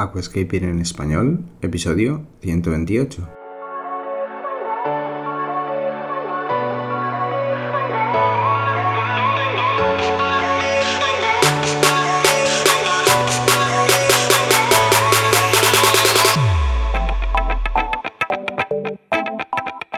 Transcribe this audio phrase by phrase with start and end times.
[0.00, 3.28] Aquascaping en español, episodio 128.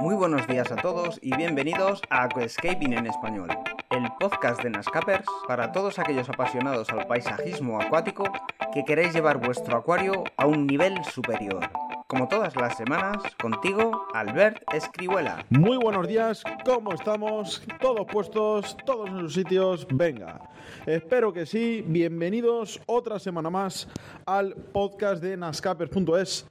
[0.00, 3.50] Muy buenos días a todos y bienvenidos a Aquascaping en español,
[3.90, 8.24] el podcast de Nascapers para todos aquellos apasionados al paisajismo acuático
[8.72, 11.68] que queréis llevar vuestro acuario a un nivel superior.
[12.06, 15.44] Como todas las semanas, contigo, Albert Escribuela.
[15.50, 17.62] Muy buenos días, ¿cómo estamos?
[17.80, 18.76] ¿Todos puestos?
[18.86, 19.86] ¿Todos en sus sitios?
[19.92, 20.40] Venga,
[20.86, 21.84] espero que sí.
[21.86, 23.88] Bienvenidos otra semana más
[24.24, 26.46] al podcast de nascapers.es.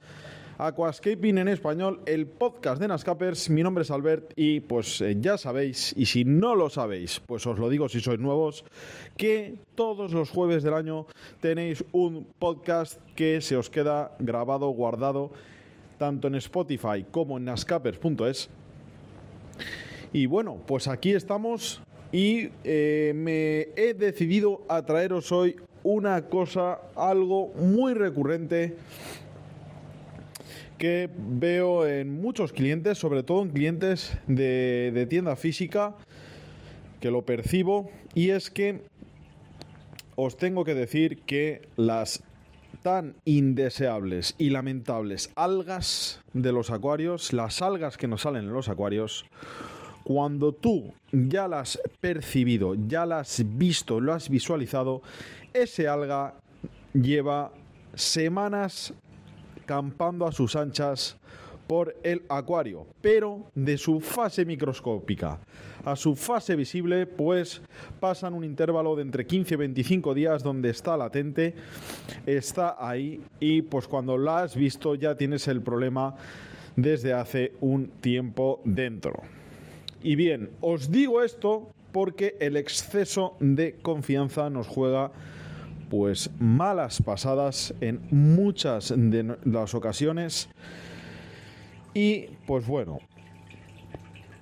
[0.62, 3.48] Aquascaping en español, el podcast de Nascapers.
[3.48, 7.46] Mi nombre es Albert y pues eh, ya sabéis, y si no lo sabéis, pues
[7.46, 8.66] os lo digo si sois nuevos,
[9.16, 11.06] que todos los jueves del año
[11.40, 15.30] tenéis un podcast que se os queda grabado, guardado,
[15.96, 18.50] tanto en Spotify como en nascapers.es.
[20.12, 21.80] Y bueno, pues aquí estamos
[22.12, 28.76] y eh, me he decidido a traeros hoy una cosa, algo muy recurrente
[30.80, 35.94] que veo en muchos clientes, sobre todo en clientes de, tienda física,
[37.00, 38.80] que lo percibo, y es que
[40.16, 42.22] os tengo que decir que las
[42.80, 48.70] tan indeseables y lamentables algas de los acuarios, las algas que nos salen en los
[48.70, 49.26] acuarios,
[50.02, 55.02] cuando tú ya las percibido, ya las visto, lo has visualizado,
[55.52, 56.36] ese alga
[56.94, 57.52] lleva
[57.94, 58.94] semanas
[59.70, 61.16] campando a sus anchas
[61.68, 65.38] por el acuario, pero de su fase microscópica
[65.84, 67.62] a su fase visible, pues
[68.00, 71.54] pasan un intervalo de entre 15 y 25 días donde está latente,
[72.26, 76.16] está ahí y pues cuando la has visto ya tienes el problema
[76.74, 79.22] desde hace un tiempo dentro.
[80.02, 85.12] Y bien, os digo esto porque el exceso de confianza nos juega
[85.90, 90.48] pues malas pasadas en muchas de las ocasiones.
[91.92, 93.00] Y pues bueno,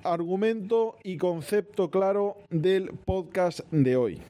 [0.04, 4.22] argumento y concepto claro del podcast de hoy.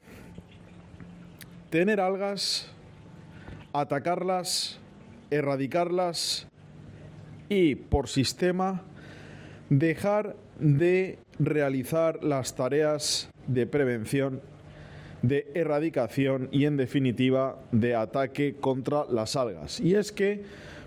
[1.69, 2.71] Tener algas,
[3.73, 4.79] atacarlas,
[5.29, 6.47] erradicarlas
[7.49, 8.83] y por sistema
[9.69, 14.41] dejar de realizar las tareas de prevención
[15.21, 19.79] de erradicación y en definitiva de ataque contra las algas.
[19.79, 20.43] Y es que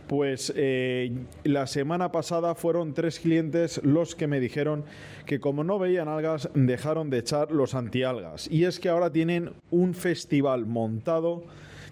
[0.09, 1.13] pues eh,
[1.45, 4.85] la semana pasada fueron tres clientes los que me dijeron
[5.27, 8.49] que como no veían algas dejaron de echar los antialgas.
[8.51, 11.45] Y es que ahora tienen un festival montado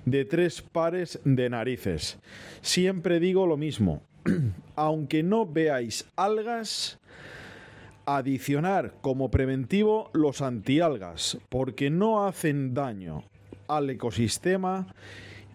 [0.04, 2.18] de tres pares de narices.
[2.60, 4.02] Siempre digo lo mismo.
[4.76, 6.98] Aunque no veáis algas,
[8.06, 13.24] adicionar como preventivo los antialgas, porque no hacen daño
[13.68, 14.86] al ecosistema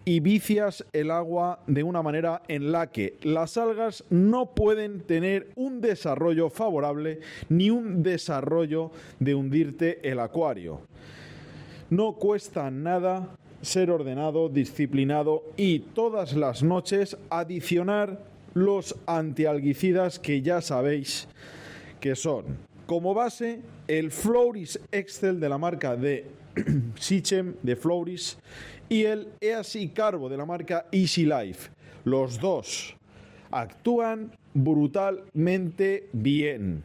[0.04, 5.50] y vicias el agua de una manera en la que las algas no pueden tener
[5.56, 10.80] un desarrollo favorable ni un desarrollo de hundirte el acuario.
[11.90, 18.20] No cuesta nada ser ordenado, disciplinado y todas las noches adicionar
[18.54, 21.28] los antialgicidas que ya sabéis
[22.00, 22.44] que son
[22.86, 26.26] como base el Floris Excel de la marca de
[26.98, 28.38] Sichem de Floris
[28.88, 31.70] y el Easy Carbo de la marca Easy Life.
[32.04, 32.96] Los dos
[33.50, 36.84] actúan brutalmente bien.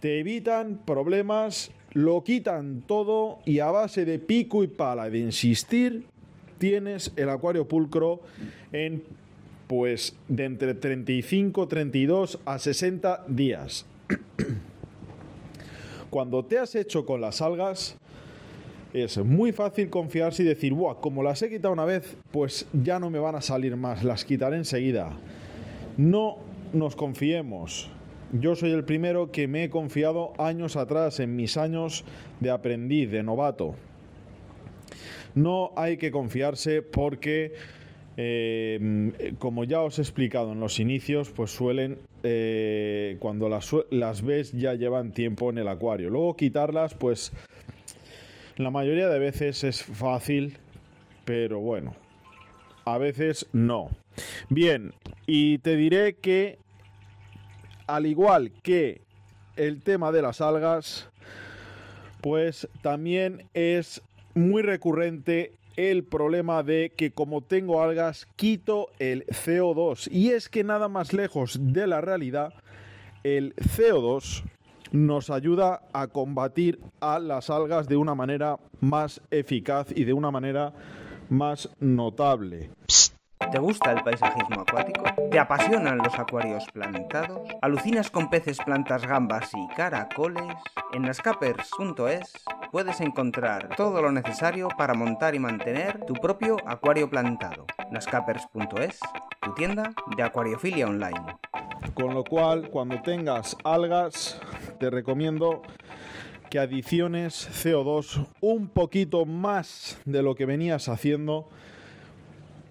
[0.00, 6.06] Te evitan problemas, lo quitan todo y a base de pico y pala de insistir
[6.58, 8.20] tienes el acuario pulcro
[8.72, 9.02] en
[9.66, 13.84] pues de entre 35, 32 a 60 días.
[16.10, 17.98] Cuando te has hecho con las algas,
[18.92, 22.98] es muy fácil confiarse y decir, Buah, como las he quitado una vez, pues ya
[22.98, 25.10] no me van a salir más, las quitaré enseguida.
[25.96, 26.38] No
[26.72, 27.90] nos confiemos.
[28.32, 32.04] Yo soy el primero que me he confiado años atrás, en mis años
[32.40, 33.74] de aprendiz, de novato.
[35.34, 37.54] No hay que confiarse porque,
[38.16, 44.52] eh, como ya os he explicado en los inicios, pues suelen, eh, cuando las ves
[44.52, 46.10] ya llevan tiempo en el acuario.
[46.10, 47.32] Luego quitarlas, pues
[48.56, 50.56] la mayoría de veces es fácil,
[51.24, 51.94] pero bueno,
[52.84, 53.90] a veces no.
[54.48, 54.94] Bien,
[55.26, 56.58] y te diré que
[57.86, 59.02] al igual que
[59.56, 61.10] el tema de las algas,
[62.22, 64.02] pues también es
[64.34, 70.64] muy recurrente el problema de que como tengo algas quito el CO2 y es que
[70.64, 72.54] nada más lejos de la realidad
[73.22, 74.44] el CO2
[74.92, 80.30] nos ayuda a combatir a las algas de una manera más eficaz y de una
[80.30, 80.72] manera
[81.28, 82.70] más notable.
[83.50, 85.04] ¿Te gusta el paisajismo acuático?
[85.30, 87.48] ¿Te apasionan los acuarios plantados?
[87.62, 90.56] ¿Alucinas con peces, plantas, gambas y caracoles?
[90.92, 92.32] En nascapers.es
[92.76, 97.64] puedes encontrar todo lo necesario para montar y mantener tu propio acuario plantado.
[97.90, 99.00] nascapers.es,
[99.40, 101.38] tu tienda de acuariofilia online.
[101.94, 104.38] Con lo cual, cuando tengas algas,
[104.78, 105.62] te recomiendo
[106.50, 111.48] que adiciones CO2 un poquito más de lo que venías haciendo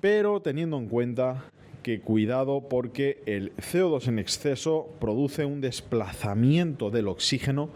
[0.01, 1.45] pero teniendo en cuenta
[1.81, 7.71] que cuidado porque el CO2 en exceso produce un desplazamiento del oxígeno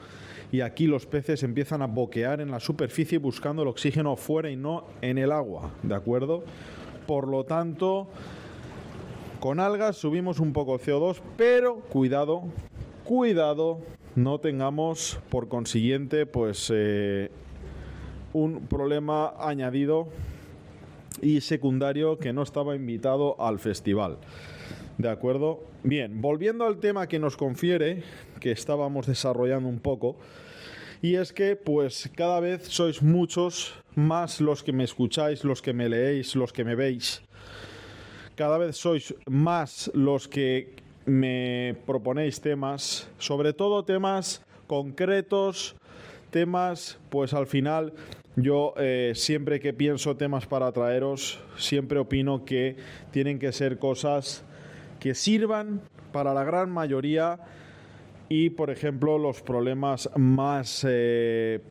[0.51, 4.55] y aquí los peces empiezan a boquear en la superficie buscando el oxígeno fuera y
[4.55, 6.43] no en el agua, ¿de acuerdo?
[7.05, 8.07] Por lo tanto,
[9.39, 12.43] con algas subimos un poco el CO2, pero cuidado,
[13.03, 13.79] cuidado,
[14.15, 17.29] no tengamos por consiguiente pues eh,
[18.33, 20.07] un problema añadido
[21.21, 24.17] y secundario que no estaba invitado al festival.
[24.99, 25.63] ¿De acuerdo?
[25.81, 28.03] Bien, volviendo al tema que nos confiere,
[28.41, 30.17] que estábamos desarrollando un poco,
[31.01, 35.71] y es que pues cada vez sois muchos más los que me escucháis, los que
[35.71, 37.21] me leéis, los que me veis.
[38.35, 40.75] Cada vez sois más los que
[41.05, 45.77] me proponéis temas, sobre todo temas concretos,
[46.29, 47.93] temas pues al final
[48.35, 52.75] yo eh, siempre que pienso temas para traeros, siempre opino que
[53.11, 54.43] tienen que ser cosas
[54.99, 55.81] que sirvan
[56.11, 57.39] para la gran mayoría
[58.27, 61.61] y, por ejemplo, los problemas más eh,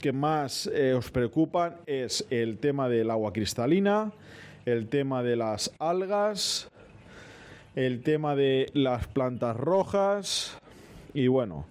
[0.00, 4.12] que más eh, os preocupan es el tema del agua cristalina,
[4.64, 6.70] el tema de las algas,
[7.74, 10.58] el tema de las plantas rojas
[11.12, 11.66] y bueno,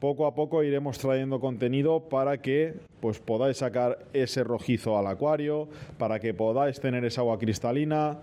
[0.00, 5.68] poco a poco iremos trayendo contenido para que pues podáis sacar ese rojizo al acuario,
[5.98, 8.18] para que podáis tener esa agua cristalina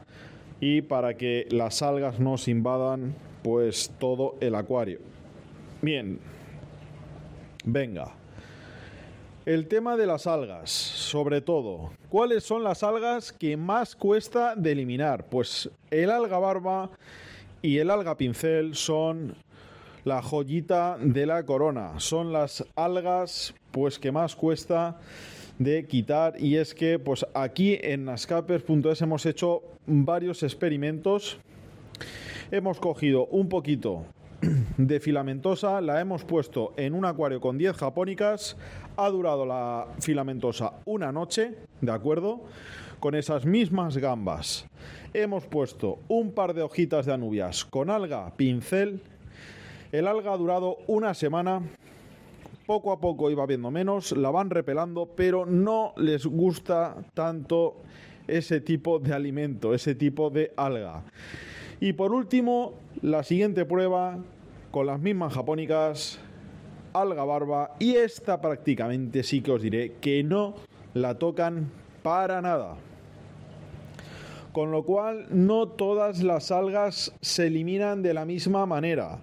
[0.60, 5.00] y para que las algas no os invadan pues todo el acuario.
[5.82, 6.20] Bien.
[7.66, 8.14] Venga.
[9.46, 11.92] El tema de las algas, sobre todo.
[12.10, 15.26] ¿Cuáles son las algas que más cuesta de eliminar?
[15.26, 16.90] Pues el alga barba
[17.62, 19.36] y el alga pincel son
[20.04, 22.00] la joyita de la corona.
[22.00, 25.00] Son las algas pues que más cuesta
[25.60, 31.40] de quitar y es que pues aquí en nascapers.es hemos hecho varios experimentos.
[32.50, 34.06] Hemos cogido un poquito
[34.78, 38.58] de filamentosa, la hemos puesto en un acuario con 10 japónicas,
[38.98, 42.42] ha durado la filamentosa una noche, ¿de acuerdo?
[43.00, 44.66] Con esas mismas gambas.
[45.14, 49.02] Hemos puesto un par de hojitas de anubias con alga, pincel
[49.92, 51.64] el alga ha durado una semana,
[52.70, 57.78] poco a poco iba viendo menos, la van repelando, pero no les gusta tanto
[58.28, 61.02] ese tipo de alimento, ese tipo de alga.
[61.80, 64.20] Y por último, la siguiente prueba
[64.70, 66.20] con las mismas japónicas,
[66.94, 70.54] alga barba, y esta prácticamente sí que os diré que no
[70.94, 71.72] la tocan
[72.04, 72.76] para nada.
[74.52, 79.22] Con lo cual, no todas las algas se eliminan de la misma manera.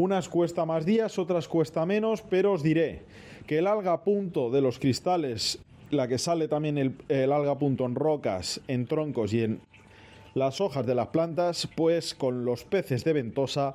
[0.00, 3.02] Unas cuesta más días, otras cuesta menos, pero os diré
[3.48, 5.58] que el alga punto de los cristales,
[5.90, 9.60] la que sale también el, alga punto en rocas, en troncos y en
[10.34, 13.74] las hojas de las plantas, pues con los peces de ventosa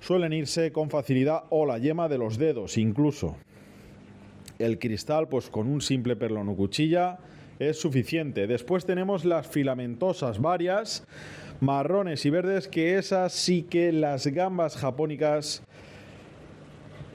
[0.00, 3.36] suelen irse con facilidad o la yema de los dedos incluso.
[4.58, 7.18] El cristal, pues con un simple perlón cuchilla
[7.58, 8.46] es suficiente.
[8.46, 11.06] Después tenemos las filamentosas varias
[11.60, 15.62] marrones y verdes, que esas sí que las gambas japónicas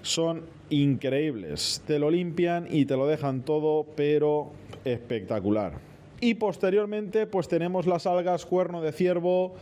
[0.01, 1.83] son increíbles.
[1.85, 4.51] Te lo limpian y te lo dejan todo, pero
[4.85, 5.73] espectacular.
[6.19, 9.55] Y posteriormente, pues tenemos las algas cuerno de ciervo,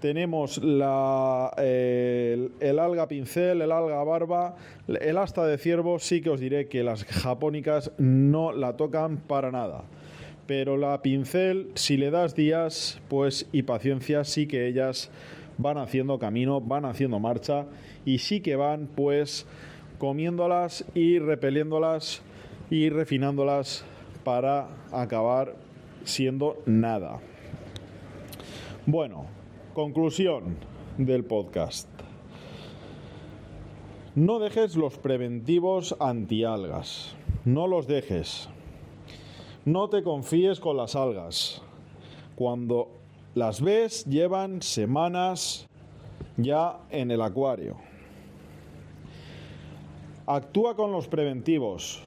[0.00, 4.56] tenemos la, el, el, alga pincel, el alga barba,
[4.86, 9.50] el asta de ciervo, sí que os diré que las japónicas no la tocan para
[9.50, 9.84] nada
[10.46, 15.10] pero la pincel, si le das días, pues y paciencia, sí que ellas
[15.58, 17.66] van haciendo camino, van haciendo marcha
[18.04, 19.46] y sí que van pues
[19.98, 22.22] comiéndolas y repeliéndolas
[22.70, 23.84] y refinándolas
[24.24, 25.54] para acabar
[26.04, 27.20] siendo nada.
[28.86, 29.26] Bueno,
[29.74, 30.56] conclusión
[30.98, 31.88] del podcast.
[34.14, 37.14] No dejes los preventivos antialgas.
[37.44, 38.48] No los dejes
[39.66, 41.60] No te confíes con las algas.
[42.36, 42.88] Cuando
[43.34, 45.66] las ves, llevan semanas
[46.36, 47.74] ya en el acuario.
[50.24, 52.04] Actúa con los preventivos.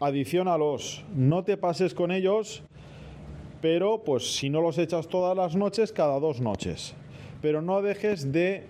[0.00, 1.04] Adiciónalos.
[1.14, 2.62] No te pases con ellos,
[3.60, 6.94] pero pues si no los echas todas las noches, cada dos noches.
[7.42, 8.66] Pero no dejes de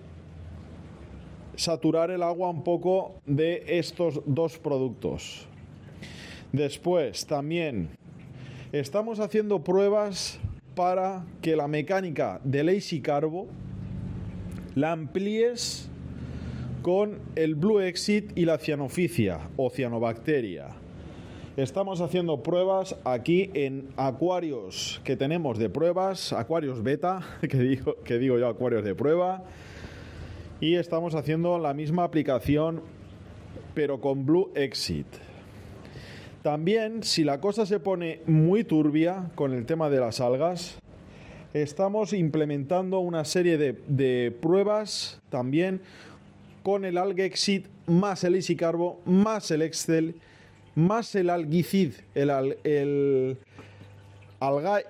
[1.55, 5.47] saturar el agua un poco de estos dos productos.
[6.51, 7.89] Después, también
[8.71, 10.39] estamos haciendo pruebas
[10.75, 13.47] para que la mecánica de Lazy Carbo
[14.75, 15.89] la amplíes
[16.81, 20.69] con el Blue Exit y la cianoficia o cianobacteria.
[21.57, 28.19] Estamos haciendo pruebas aquí en acuarios que tenemos de pruebas, acuarios beta, que digo, que
[28.19, 29.43] digo yo acuarios de prueba,
[30.61, 32.81] y estamos haciendo la misma aplicación
[33.73, 35.05] pero con Blue Exit.
[36.47, 40.79] También, si la cosa se pone muy turbia con el tema de las algas,
[41.53, 45.81] estamos implementando una serie de, pruebas también
[46.63, 50.15] con el Algexit más el Easy Carbo más el Excel
[50.73, 53.37] más el Algicid, el, el
[54.39, 54.83] Alga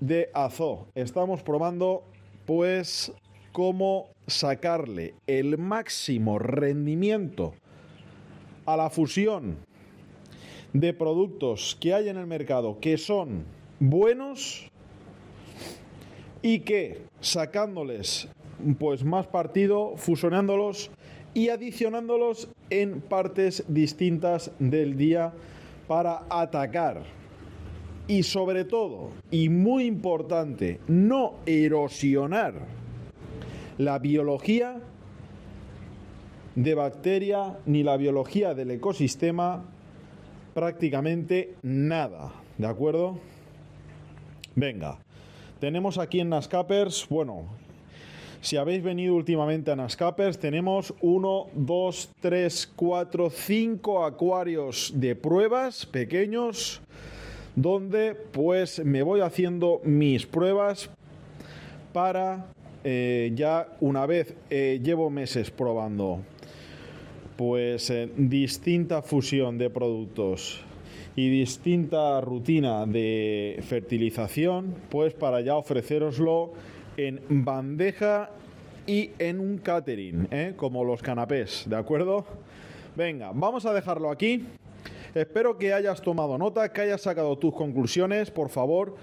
[0.00, 0.86] de Azo.
[0.94, 2.02] Estamos probando
[2.44, 3.10] pues
[3.52, 7.54] cómo sacarle el máximo rendimiento
[8.66, 9.66] a la fusión
[10.72, 13.44] de productos que hay en el mercado que son
[13.80, 14.68] buenos
[16.42, 18.28] y que sacándoles
[18.78, 20.90] pues más partido, fusionándolos
[21.34, 25.32] y adicionándolos en partes distintas del día
[25.86, 27.02] para atacar.
[28.08, 32.54] Y sobre todo, y muy importante, no erosionar
[33.76, 34.80] la biología
[36.54, 39.64] de bacteria ni la biología del ecosistema
[40.58, 43.16] prácticamente nada, ¿de acuerdo?
[44.56, 44.98] Venga,
[45.60, 47.44] tenemos aquí en Nascapers, bueno,
[48.40, 55.86] si habéis venido últimamente a Nascapers, tenemos 1, 2, 3, 4, 5 acuarios de pruebas
[55.86, 56.80] pequeños
[57.54, 60.90] donde pues me voy haciendo mis pruebas
[61.92, 62.46] para
[62.82, 66.18] eh, ya una vez eh, llevo meses probando
[67.38, 70.60] pues eh, distinta fusión de productos
[71.14, 76.52] y distinta rutina de fertilización, pues para ya ofreceroslo
[76.96, 78.30] en bandeja
[78.88, 80.54] y en un catering, ¿eh?
[80.56, 82.26] como los canapés, ¿de acuerdo?
[82.96, 84.44] Venga, vamos a dejarlo aquí.
[85.14, 88.96] Espero que hayas tomado nota, que hayas sacado tus conclusiones, por favor.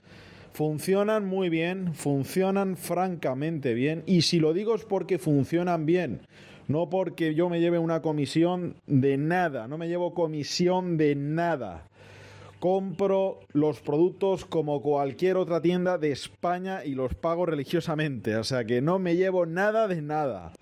[0.51, 4.04] Funcionan muy bien, funcionan francamente bien.
[4.06, 6.20] Y si lo digo es porque funcionan bien
[6.67, 11.88] no porque yo me lleve una comisión de nada, no me llevo comisión de nada.
[12.60, 18.65] Compro los productos como cualquier otra tienda de España y los pago religiosamente, o sea
[18.65, 20.53] que no me llevo nada de nada.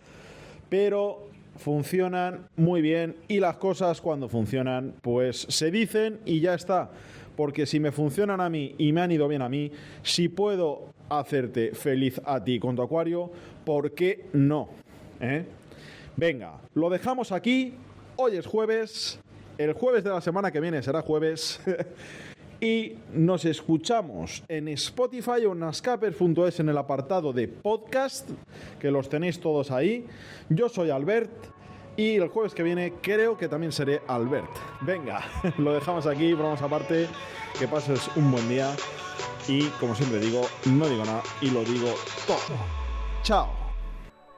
[0.70, 6.90] Pero funcionan muy bien y las cosas cuando funcionan pues se dicen y ya está.
[7.36, 9.72] Porque si me funcionan a mí y me han ido bien a mí,
[10.04, 13.32] si puedo hacerte feliz a ti con tu acuario,
[13.66, 14.70] ¿por qué no?
[15.20, 15.46] ¿Eh?
[16.16, 17.74] Venga, lo dejamos aquí.
[18.16, 19.20] Hoy es jueves.
[19.58, 21.60] El jueves de la semana que viene será jueves.
[22.62, 28.30] y nos escuchamos en Spotify o en nascaper.es en el apartado de podcast,
[28.80, 30.06] que los tenéis todos ahí.
[30.50, 31.32] Yo soy Albert
[31.98, 34.52] y el jueves que viene creo que también seré Albert.
[34.82, 35.22] Venga,
[35.58, 37.08] lo dejamos aquí, vamos aparte.
[37.60, 38.76] Que pases un buen día
[39.48, 41.94] y como siempre digo, no digo nada y lo digo
[42.26, 42.58] todo.
[43.24, 43.63] Chao.